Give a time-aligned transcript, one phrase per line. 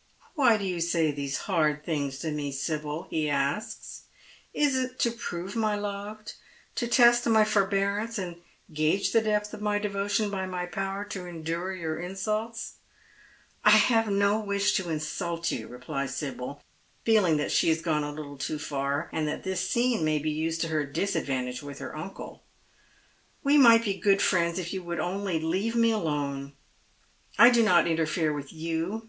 [0.36, 4.04] "Why do you say these hard things to me, Sibyl?" he asks."
[4.54, 6.22] Is it to prove my love—
[6.76, 8.40] to test my forbearance, and
[8.72, 12.76] gauge the depth of mj' devotion by my power to endure your insults
[13.62, 16.62] '?""I have no wish to insult you," replies Sibyl,
[17.04, 20.30] feeling that she has gone a little too far, and that this scene may be
[20.30, 22.42] used to her disadvantage with her uncle."
[23.44, 26.54] We might be good friends if you would only leave me alone.
[27.38, 29.08] I do not interfere with you.